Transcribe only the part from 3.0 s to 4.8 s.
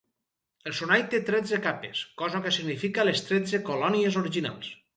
les tretze colònies originals.